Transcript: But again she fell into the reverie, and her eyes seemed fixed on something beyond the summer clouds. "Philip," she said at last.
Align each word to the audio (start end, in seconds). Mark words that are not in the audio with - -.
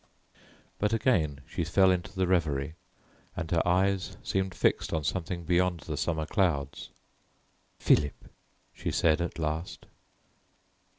But 0.79 0.93
again 0.93 1.41
she 1.47 1.63
fell 1.63 1.91
into 1.91 2.15
the 2.15 2.25
reverie, 2.25 2.73
and 3.37 3.51
her 3.51 3.61
eyes 3.67 4.17
seemed 4.23 4.55
fixed 4.55 4.91
on 4.93 5.03
something 5.03 5.43
beyond 5.43 5.81
the 5.81 5.95
summer 5.95 6.25
clouds. 6.25 6.89
"Philip," 7.77 8.27
she 8.73 8.89
said 8.89 9.21
at 9.21 9.37
last. 9.37 9.85